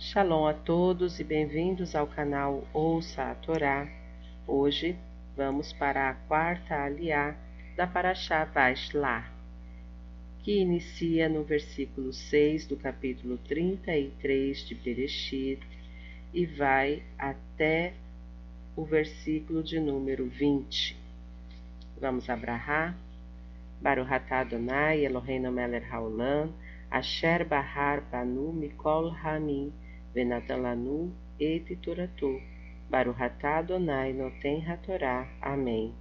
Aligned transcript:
Shalom 0.00 0.46
a 0.46 0.54
todos 0.54 1.18
e 1.18 1.24
bem-vindos 1.24 1.96
ao 1.96 2.06
canal 2.06 2.62
Ouça 2.72 3.32
a 3.32 3.34
Torá. 3.34 3.88
Hoje 4.46 4.96
vamos 5.36 5.72
para 5.72 6.08
a 6.08 6.14
quarta 6.14 6.84
aliá 6.84 7.34
da 7.76 7.84
Parashá 7.84 8.44
Vaishlah, 8.44 9.28
que 10.44 10.60
inicia 10.60 11.28
no 11.28 11.42
versículo 11.42 12.12
6 12.12 12.68
do 12.68 12.76
capítulo 12.76 13.38
33 13.38 14.68
de 14.68 14.74
Bereshit 14.76 15.60
e 16.32 16.46
vai 16.46 17.02
até 17.18 17.92
o 18.76 18.84
versículo 18.84 19.64
de 19.64 19.80
número 19.80 20.28
20. 20.28 20.96
Vamos 22.00 22.30
abrahar. 22.30 22.96
Baruch 23.80 24.12
Adonai 24.30 25.04
Eloheinu 25.04 25.50
melech 25.50 25.90
haolam, 25.90 26.52
asher 26.88 27.44
bahar 27.44 28.00
banu 28.00 28.52
mikol 28.52 29.10
hamim, 29.10 29.72
venatan 30.18 30.62
lanu 30.64 31.00
et 31.38 31.66
toratu. 31.84 32.32
Baruch 32.90 33.22
atah 33.22 33.58
Adonai 33.58 34.12
noten 34.12 34.58
hatorá. 34.66 35.16
Amém. 35.40 35.94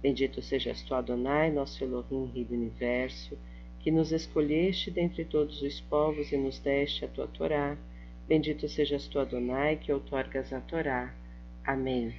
Bendito 0.00 0.40
sejas 0.40 0.82
tu, 0.82 0.94
Adonai, 0.94 1.50
nosso 1.50 1.82
Elohim, 1.84 2.30
Rei 2.32 2.44
do 2.44 2.54
Universo, 2.54 3.36
que 3.80 3.90
nos 3.90 4.12
escolheste 4.12 4.90
dentre 4.90 5.24
todos 5.24 5.60
os 5.60 5.80
povos 5.80 6.30
e 6.32 6.36
nos 6.36 6.58
deste 6.60 7.04
a 7.04 7.08
tua 7.08 7.26
Torá. 7.26 7.76
Bendito 8.28 8.68
sejas 8.68 9.08
tu, 9.08 9.18
Adonai, 9.18 9.76
que 9.76 9.92
outorgas 9.92 10.52
a 10.52 10.60
Torá. 10.60 11.12
Amém. 11.64 12.14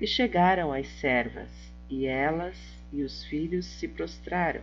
E 0.00 0.06
chegaram 0.06 0.72
as 0.72 0.88
servas, 1.00 1.50
e 1.88 2.06
elas 2.06 2.56
e 2.92 3.02
os 3.02 3.24
filhos 3.24 3.64
se 3.66 3.86
prostraram. 3.86 4.62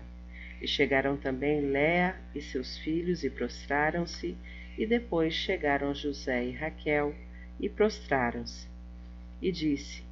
E 0.61 0.67
chegaram 0.67 1.16
também 1.16 1.61
Léa 1.61 2.16
e 2.33 2.41
seus 2.41 2.77
filhos 2.77 3.23
e 3.23 3.30
prostraram-se, 3.30 4.36
e 4.77 4.85
depois 4.85 5.34
chegaram 5.34 5.93
José 5.93 6.45
e 6.45 6.52
Raquel 6.52 7.16
e 7.59 7.69
prostraram-se. 7.69 8.67
E 9.41 9.52
disse: 9.52 10.03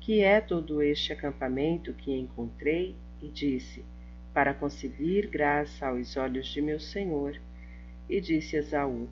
Que 0.00 0.20
é 0.20 0.40
todo 0.40 0.82
este 0.82 1.12
acampamento 1.12 1.92
que 1.94 2.12
encontrei? 2.12 2.94
E 3.22 3.28
disse: 3.28 3.84
Para 4.32 4.54
conseguir 4.54 5.26
graça 5.28 5.86
aos 5.86 6.16
olhos 6.16 6.48
de 6.48 6.60
meu 6.60 6.80
senhor. 6.80 7.40
E 8.08 8.20
disse 8.20 8.56
Esaú: 8.56 9.08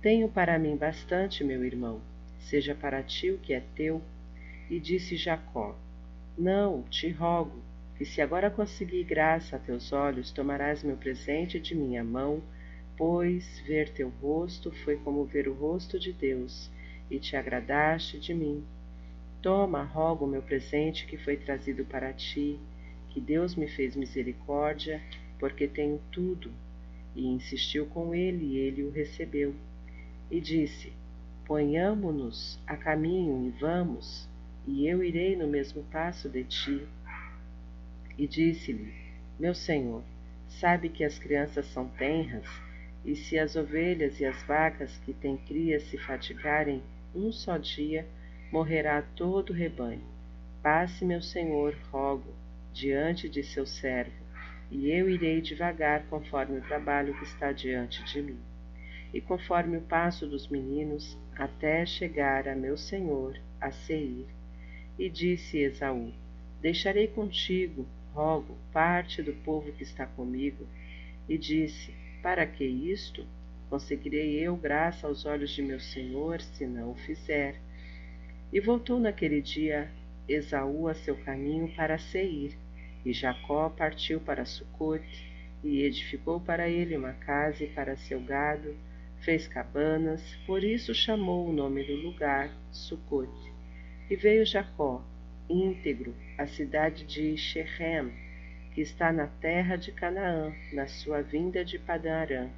Tenho 0.00 0.28
para 0.28 0.58
mim 0.58 0.76
bastante, 0.76 1.42
meu 1.42 1.64
irmão, 1.64 2.00
seja 2.38 2.74
para 2.74 3.02
ti 3.02 3.30
o 3.30 3.38
que 3.38 3.54
é 3.54 3.62
teu 3.74 4.02
e 4.72 4.80
disse 4.80 5.16
Jacó: 5.16 5.76
Não, 6.36 6.82
te 6.84 7.10
rogo, 7.10 7.62
que 7.96 8.06
se 8.06 8.22
agora 8.22 8.50
conseguir 8.50 9.04
graça 9.04 9.56
a 9.56 9.58
teus 9.58 9.92
olhos, 9.92 10.30
tomarás 10.30 10.82
meu 10.82 10.96
presente 10.96 11.60
de 11.60 11.74
minha 11.74 12.02
mão, 12.02 12.42
pois 12.96 13.60
ver 13.66 13.90
teu 13.90 14.08
rosto 14.20 14.70
foi 14.84 14.96
como 14.96 15.24
ver 15.24 15.48
o 15.48 15.54
rosto 15.54 15.98
de 15.98 16.12
Deus, 16.12 16.70
e 17.10 17.18
te 17.18 17.36
agradaste 17.36 18.18
de 18.18 18.32
mim. 18.32 18.64
Toma, 19.40 19.82
rogo, 19.82 20.26
meu 20.26 20.42
presente 20.42 21.06
que 21.06 21.16
foi 21.16 21.36
trazido 21.36 21.84
para 21.84 22.12
ti, 22.12 22.58
que 23.10 23.20
Deus 23.20 23.54
me 23.54 23.66
fez 23.66 23.96
misericórdia, 23.96 25.02
porque 25.38 25.66
tenho 25.66 26.00
tudo. 26.10 26.50
E 27.14 27.26
insistiu 27.26 27.86
com 27.86 28.14
ele, 28.14 28.44
e 28.44 28.56
ele 28.58 28.82
o 28.82 28.90
recebeu. 28.90 29.54
E 30.30 30.40
disse: 30.40 30.92
Ponhamo-nos 31.44 32.58
a 32.66 32.76
caminho 32.76 33.46
e 33.46 33.50
vamos 33.60 34.30
e 34.66 34.86
eu 34.86 35.02
irei 35.02 35.36
no 35.36 35.48
mesmo 35.48 35.82
passo 35.84 36.28
de 36.28 36.44
ti. 36.44 36.86
E 38.16 38.26
disse-lhe: 38.26 38.94
Meu 39.38 39.54
senhor, 39.54 40.02
sabe 40.48 40.88
que 40.88 41.02
as 41.02 41.18
crianças 41.18 41.66
são 41.66 41.88
tenras, 41.88 42.46
e 43.04 43.16
se 43.16 43.38
as 43.38 43.56
ovelhas 43.56 44.20
e 44.20 44.24
as 44.24 44.42
vacas 44.44 44.96
que 44.98 45.12
têm 45.12 45.36
crias 45.36 45.82
se 45.84 45.98
fatigarem 45.98 46.82
um 47.14 47.32
só 47.32 47.56
dia, 47.58 48.06
morrerá 48.50 49.02
todo 49.16 49.50
o 49.50 49.54
rebanho. 49.54 50.02
Passe, 50.62 51.04
meu 51.04 51.20
senhor, 51.20 51.76
rogo, 51.90 52.32
diante 52.72 53.28
de 53.28 53.42
seu 53.42 53.66
servo, 53.66 54.22
e 54.70 54.90
eu 54.90 55.10
irei 55.10 55.40
devagar 55.40 56.04
conforme 56.08 56.58
o 56.58 56.62
trabalho 56.62 57.16
que 57.18 57.24
está 57.24 57.52
diante 57.52 58.04
de 58.04 58.22
mim, 58.22 58.38
e 59.12 59.20
conforme 59.20 59.76
o 59.76 59.82
passo 59.82 60.26
dos 60.26 60.48
meninos, 60.48 61.18
até 61.36 61.84
chegar 61.84 62.48
a 62.48 62.54
meu 62.54 62.76
senhor, 62.76 63.38
a 63.60 63.70
Seir 63.70 64.26
e 64.98 65.08
disse 65.08 65.58
Esaú: 65.58 66.12
Deixarei 66.60 67.08
contigo, 67.08 67.86
rogo, 68.12 68.56
parte 68.72 69.22
do 69.22 69.32
povo 69.32 69.72
que 69.72 69.82
está 69.82 70.06
comigo. 70.06 70.66
E 71.28 71.38
disse: 71.38 71.94
Para 72.22 72.46
que 72.46 72.64
isto? 72.64 73.26
Conseguirei 73.68 74.38
eu 74.38 74.54
graça 74.56 75.08
aos 75.08 75.26
olhos 75.26 75.50
de 75.50 75.62
meu 75.62 75.80
senhor, 75.80 76.40
se 76.40 76.64
não 76.66 76.92
o 76.92 76.94
fizer. 76.94 77.56
E 78.52 78.60
voltou 78.60 79.00
naquele 79.00 79.42
dia 79.42 79.90
Esaú 80.28 80.86
a 80.86 80.94
seu 80.94 81.16
caminho 81.16 81.74
para 81.74 81.98
Seir, 81.98 82.56
e 83.04 83.12
Jacó 83.12 83.68
partiu 83.70 84.20
para 84.20 84.44
Sucote, 84.44 85.28
e 85.64 85.82
edificou 85.82 86.40
para 86.40 86.68
ele 86.68 86.96
uma 86.96 87.12
casa 87.12 87.64
e 87.64 87.66
para 87.66 87.96
seu 87.96 88.20
gado, 88.20 88.76
fez 89.20 89.48
cabanas, 89.48 90.22
por 90.46 90.62
isso 90.62 90.94
chamou 90.94 91.48
o 91.48 91.52
nome 91.52 91.82
do 91.82 91.94
lugar 91.96 92.50
Sucote. 92.70 93.52
E 94.08 94.14
veio 94.14 94.46
Jacó, 94.46 95.04
íntegro, 95.48 96.14
à 96.38 96.46
cidade 96.46 97.04
de 97.04 97.36
Shechem, 97.36 98.12
que 98.74 98.80
está 98.80 99.12
na 99.12 99.26
terra 99.26 99.76
de 99.76 99.92
Canaã, 99.92 100.52
na 100.72 100.86
sua 100.86 101.22
vinda 101.22 101.64
de 101.64 101.78
Padarã, 101.78 102.48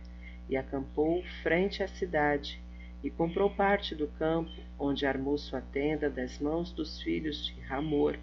e 0.49 0.57
acampou 0.57 1.23
frente 1.43 1.83
à 1.83 1.89
cidade, 1.89 2.61
e 3.03 3.11
comprou 3.11 3.51
parte 3.51 3.95
do 3.95 4.09
campo, 4.09 4.51
onde 4.79 5.07
armou 5.07 5.37
sua 5.37 5.61
tenda 5.61 6.09
das 6.09 6.39
mãos 6.39 6.73
dos 6.73 7.03
filhos 7.03 7.47
de 7.47 7.61
Ramor, 7.63 8.17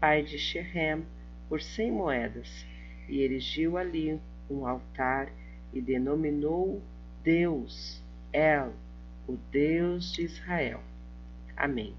pai 0.00 0.22
de 0.22 0.38
Shechem, 0.38 1.04
por 1.48 1.60
cem 1.60 1.92
moedas, 1.92 2.66
e 3.08 3.20
erigiu 3.20 3.76
ali 3.76 4.18
um 4.50 4.66
altar, 4.66 5.30
e 5.72 5.80
denominou 5.80 6.82
Deus, 7.22 8.02
El, 8.32 8.72
o 9.28 9.36
Deus 9.50 10.12
de 10.12 10.22
Israel. 10.22 10.80
Amém. 11.56 11.94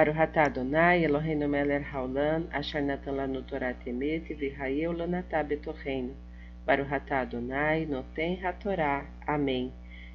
Baruch 0.00 0.16
atah 0.16 0.46
Adonai, 0.46 1.04
Eloheinu 1.04 1.46
melech 1.46 1.84
haolam, 1.92 2.48
asher 2.54 2.80
natan 2.80 3.16
lanu 3.16 3.42
Torah 3.46 3.74
temet, 3.74 4.24
v'hayeu 4.32 4.96
lanatah 4.96 5.44
betorreino. 5.44 6.14
Atah 6.66 7.20
Adonai, 7.20 7.84
noten 7.84 8.40
hatorá. 8.42 9.04
Amém. 9.26 9.70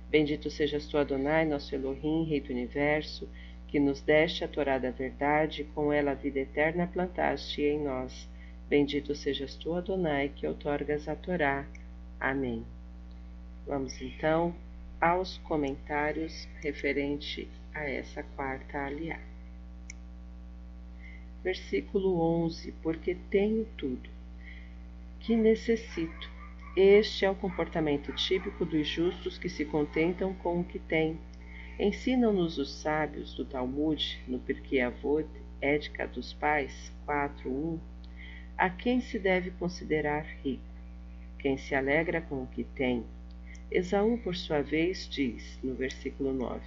Bendito 0.09 0.49
sejas 0.49 0.87
tu, 0.87 0.97
Adonai, 0.97 1.45
nosso 1.45 1.75
Elohim, 1.75 2.23
Rei 2.23 2.41
do 2.41 2.51
Universo, 2.51 3.29
que 3.67 3.79
nos 3.79 4.01
deste 4.01 4.43
a 4.43 4.47
Torá 4.47 4.79
da 4.79 4.89
verdade, 4.89 5.65
com 5.75 5.93
ela 5.93 6.13
a 6.13 6.15
vida 6.15 6.39
eterna 6.39 6.87
plantaste 6.87 7.61
em 7.61 7.83
nós. 7.83 8.27
Bendito 8.67 9.13
sejas 9.13 9.53
tu, 9.55 9.75
Adonai, 9.75 10.29
que 10.35 10.47
outorgas 10.47 11.07
a 11.07 11.15
Torá. 11.15 11.63
Amém. 12.19 12.65
Vamos 13.67 14.01
então 14.01 14.55
aos 14.99 15.37
comentários 15.43 16.47
referente 16.63 17.47
a 17.71 17.87
essa 17.87 18.23
quarta 18.35 18.79
aliada 18.79 19.34
versículo 21.45 22.19
11: 22.19 22.71
Porque 22.81 23.15
tenho 23.29 23.65
tudo 23.77 24.09
que 25.19 25.35
necessito. 25.35 26.33
Este 26.75 27.23
é 27.23 27.29
o 27.29 27.35
comportamento 27.35 28.11
típico 28.13 28.65
dos 28.65 28.87
justos 28.87 29.37
que 29.37 29.47
se 29.47 29.63
contentam 29.63 30.33
com 30.33 30.59
o 30.59 30.63
que 30.63 30.79
têm. 30.79 31.19
Ensinam-nos 31.79 32.57
os 32.57 32.73
sábios 32.81 33.35
do 33.35 33.45
Talmud, 33.45 34.19
no 34.27 34.39
Pirkei 34.39 34.81
Avot, 34.81 35.27
Ética 35.61 36.07
dos 36.07 36.33
Pais 36.33 36.91
4.1, 37.07 37.79
a 38.57 38.69
quem 38.69 38.99
se 38.99 39.19
deve 39.19 39.51
considerar 39.51 40.25
rico, 40.43 40.63
quem 41.37 41.57
se 41.57 41.75
alegra 41.75 42.21
com 42.21 42.41
o 42.41 42.47
que 42.47 42.63
tem. 42.63 43.05
Esaú, 43.69 44.17
por 44.17 44.35
sua 44.35 44.61
vez, 44.61 45.07
diz, 45.07 45.59
no 45.63 45.75
versículo 45.75 46.33
9, 46.33 46.61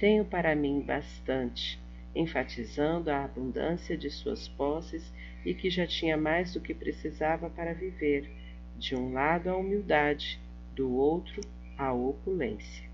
Tenho 0.00 0.24
para 0.24 0.54
mim 0.54 0.80
bastante, 0.80 1.78
enfatizando 2.14 3.10
a 3.10 3.24
abundância 3.24 3.96
de 3.96 4.10
suas 4.10 4.46
posses 4.46 5.12
e 5.44 5.52
que 5.52 5.68
já 5.68 5.86
tinha 5.86 6.16
mais 6.16 6.52
do 6.52 6.60
que 6.60 6.72
precisava 6.72 7.50
para 7.50 7.74
viver, 7.74 8.30
de 8.78 8.94
um 8.94 9.12
lado 9.12 9.48
a 9.48 9.56
humildade, 9.56 10.38
do 10.74 10.92
outro 10.92 11.40
a 11.76 11.92
opulência. 11.92 12.84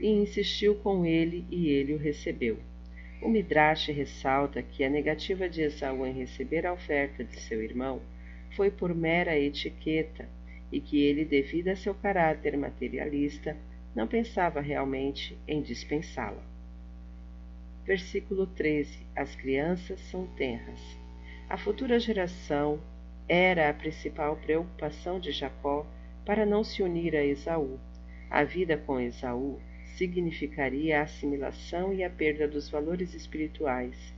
E 0.00 0.08
insistiu 0.08 0.74
com 0.76 1.06
ele 1.06 1.46
e 1.50 1.68
ele 1.68 1.94
o 1.94 1.98
recebeu. 1.98 2.58
O 3.20 3.28
Midrash 3.28 3.86
ressalta 3.88 4.62
que 4.62 4.82
a 4.82 4.90
negativa 4.90 5.48
de 5.48 5.62
Esaú 5.62 6.04
em 6.04 6.12
receber 6.12 6.66
a 6.66 6.72
oferta 6.72 7.22
de 7.22 7.38
seu 7.40 7.62
irmão 7.62 8.02
foi 8.56 8.70
por 8.70 8.92
mera 8.94 9.38
etiqueta 9.38 10.28
e 10.72 10.80
que 10.80 11.00
ele, 11.00 11.24
devido 11.24 11.68
a 11.68 11.76
seu 11.76 11.94
caráter 11.94 12.56
materialista, 12.56 13.56
não 13.94 14.08
pensava 14.08 14.60
realmente 14.60 15.38
em 15.46 15.62
dispensá-la. 15.62 16.51
Versículo 17.84 18.46
13: 18.46 19.06
As 19.16 19.34
crianças 19.34 20.00
são 20.02 20.26
tenras. 20.36 20.80
A 21.48 21.58
futura 21.58 21.98
geração 21.98 22.80
era 23.28 23.68
a 23.68 23.74
principal 23.74 24.36
preocupação 24.36 25.18
de 25.18 25.32
Jacó, 25.32 25.84
para 26.24 26.46
não 26.46 26.62
se 26.62 26.82
unir 26.82 27.16
a 27.16 27.24
Esaú. 27.24 27.80
A 28.30 28.44
vida 28.44 28.76
com 28.76 29.00
Esaú 29.00 29.60
significaria 29.96 31.00
a 31.00 31.02
assimilação 31.02 31.92
e 31.92 32.04
a 32.04 32.10
perda 32.10 32.46
dos 32.46 32.68
valores 32.68 33.14
espirituais. 33.14 34.14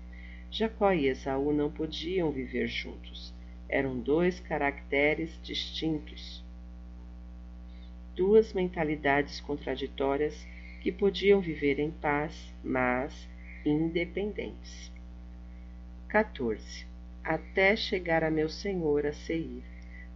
Jacó 0.51 0.93
e 0.93 1.09
Esaú 1.09 1.53
não 1.53 1.71
podiam 1.71 2.31
viver 2.31 2.69
juntos. 2.69 3.35
Eram 3.69 3.99
dois 3.99 4.41
caracteres 4.41 5.41
distintos. 5.43 6.45
Duas 8.15 8.53
mentalidades 8.53 9.41
contraditórias 9.41 10.47
que 10.83 10.93
podiam 10.93 11.41
viver 11.41 11.79
em 11.79 11.91
paz, 11.91 12.53
mas 12.63 13.27
independentes. 13.65 14.93
14. 16.09 16.87
Até 17.23 17.75
chegar 17.75 18.23
a 18.23 18.31
meu 18.31 18.49
senhor 18.49 19.07
a 19.07 19.13
Seir. 19.13 19.63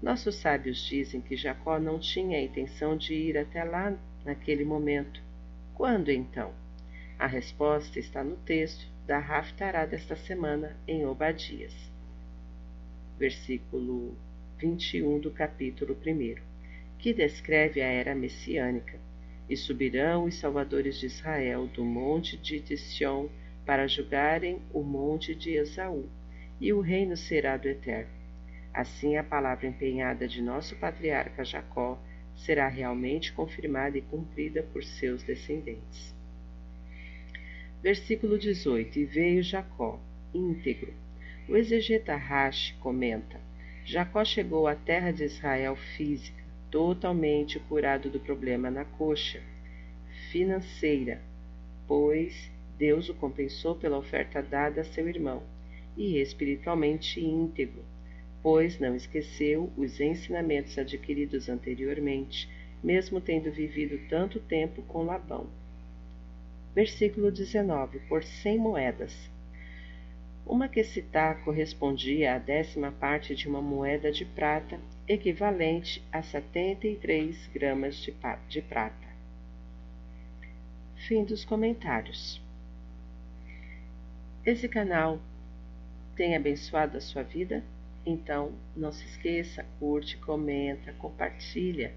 Nossos 0.00 0.36
sábios 0.36 0.84
dizem 0.86 1.20
que 1.20 1.36
Jacó 1.36 1.78
não 1.78 1.98
tinha 1.98 2.38
a 2.38 2.42
intenção 2.42 2.96
de 2.96 3.14
ir 3.14 3.36
até 3.36 3.64
lá 3.64 3.96
naquele 4.24 4.64
momento. 4.64 5.20
Quando 5.74 6.10
então? 6.10 6.52
A 7.18 7.26
resposta 7.26 7.98
está 7.98 8.22
no 8.22 8.36
texto 8.36 8.86
da 9.06 9.18
Raftará 9.18 9.86
desta 9.86 10.14
semana 10.14 10.76
em 10.86 11.04
Obadias. 11.04 11.74
Versículo 13.18 14.16
21 14.58 15.18
do 15.18 15.30
capítulo 15.30 15.96
1, 16.06 16.36
que 16.98 17.12
descreve 17.12 17.80
a 17.80 17.86
era 17.86 18.14
messiânica. 18.14 19.00
E 19.48 19.56
subirão 19.56 20.24
os 20.24 20.34
salvadores 20.34 20.98
de 20.98 21.06
Israel 21.06 21.66
do 21.66 21.84
monte 21.84 22.36
de 22.36 22.76
Sion 22.76 23.28
para 23.64 23.86
julgarem 23.86 24.60
o 24.72 24.82
monte 24.82 25.34
de 25.34 25.52
Esaú, 25.52 26.08
e 26.60 26.72
o 26.72 26.80
reino 26.80 27.16
será 27.16 27.56
do 27.56 27.68
Eterno. 27.68 28.10
Assim, 28.72 29.16
a 29.16 29.24
palavra 29.24 29.66
empenhada 29.66 30.28
de 30.28 30.40
nosso 30.40 30.76
patriarca 30.76 31.44
Jacó 31.44 31.98
será 32.36 32.68
realmente 32.68 33.32
confirmada 33.32 33.98
e 33.98 34.02
cumprida 34.02 34.62
por 34.62 34.84
seus 34.84 35.22
descendentes. 35.22 36.14
Versículo 37.82 38.38
18: 38.38 38.98
E 38.98 39.04
veio 39.04 39.42
Jacó, 39.42 40.00
íntegro. 40.32 40.92
O 41.48 41.56
exegeta 41.56 42.16
Rashi 42.16 42.74
comenta: 42.74 43.40
Jacó 43.84 44.24
chegou 44.24 44.66
à 44.66 44.74
terra 44.74 45.10
de 45.10 45.24
Israel 45.24 45.74
física, 45.74 46.42
totalmente 46.70 47.58
curado 47.60 48.10
do 48.10 48.20
problema 48.20 48.70
na 48.70 48.84
coxa 48.84 49.40
financeira, 50.30 51.20
pois 51.86 52.50
Deus 52.78 53.08
o 53.08 53.14
compensou 53.14 53.74
pela 53.74 53.98
oferta 53.98 54.42
dada 54.42 54.82
a 54.82 54.84
seu 54.84 55.08
irmão, 55.08 55.42
e 55.96 56.18
espiritualmente 56.18 57.20
íntegro, 57.20 57.82
pois 58.42 58.78
não 58.78 58.94
esqueceu 58.94 59.72
os 59.76 60.00
ensinamentos 60.00 60.78
adquiridos 60.78 61.48
anteriormente, 61.48 62.48
mesmo 62.82 63.20
tendo 63.20 63.50
vivido 63.50 63.98
tanto 64.08 64.38
tempo 64.38 64.82
com 64.82 65.02
Labão. 65.02 65.48
Versículo 66.74 67.32
19: 67.32 67.98
Por 68.08 68.22
cem 68.22 68.58
moedas. 68.58 69.28
Uma 70.46 70.68
quecitá 70.68 71.34
correspondia 71.34 72.36
à 72.36 72.38
décima 72.38 72.92
parte 72.92 73.34
de 73.34 73.48
uma 73.48 73.60
moeda 73.60 74.12
de 74.12 74.24
prata, 74.24 74.78
equivalente 75.08 76.02
a 76.12 76.22
73 76.22 77.48
gramas 77.54 77.96
de, 77.96 78.14
de 78.48 78.60
prata. 78.60 79.08
Fim 80.96 81.24
dos 81.24 81.44
comentários. 81.44 82.42
Esse 84.44 84.68
canal 84.68 85.18
tem 86.14 86.36
abençoado 86.36 86.98
a 86.98 87.00
sua 87.00 87.22
vida? 87.22 87.64
Então, 88.04 88.52
não 88.76 88.92
se 88.92 89.04
esqueça, 89.06 89.64
curte, 89.78 90.16
comenta, 90.18 90.92
compartilha, 90.94 91.92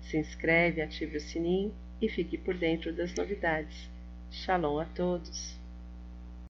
se 0.00 0.16
inscreve, 0.16 0.82
ative 0.82 1.18
o 1.18 1.20
sininho 1.20 1.72
e 2.00 2.08
fique 2.08 2.36
por 2.36 2.56
dentro 2.56 2.92
das 2.92 3.14
novidades. 3.14 3.88
Shalom 4.30 4.78
a 4.80 4.84
todos! 4.86 5.65